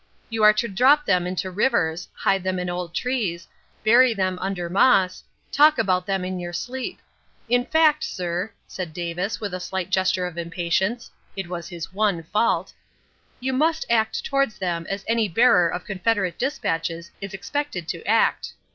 You 0.31 0.41
are 0.41 0.53
to 0.53 0.67
drop 0.67 1.05
them 1.05 1.27
into 1.27 1.51
rivers, 1.51 2.09
hide 2.15 2.41
them 2.43 2.57
in 2.57 2.71
old 2.71 2.95
trees, 2.95 3.47
bury 3.85 4.15
them 4.15 4.39
under 4.41 4.67
moss, 4.67 5.23
talk 5.51 5.77
about 5.77 6.07
them 6.07 6.25
in 6.25 6.39
your 6.39 6.53
sleep. 6.53 6.97
In 7.47 7.65
fact, 7.65 8.03
sir," 8.03 8.51
said 8.67 8.93
Davis, 8.95 9.39
with 9.39 9.53
a 9.53 9.59
slight 9.59 9.91
gesture 9.91 10.25
of 10.25 10.39
impatience 10.39 11.11
it 11.35 11.47
was 11.47 11.69
his 11.69 11.93
one 11.93 12.23
fault 12.23 12.73
"you 13.39 13.53
must 13.53 13.85
act 13.91 14.25
towards 14.25 14.57
them 14.57 14.87
as 14.89 15.05
any 15.07 15.27
bearer 15.29 15.69
of 15.71 15.85
Confederate 15.85 16.39
despatches 16.39 17.11
is 17.21 17.35
expected 17.35 17.87
to 17.89 18.03
act. 18.07 18.53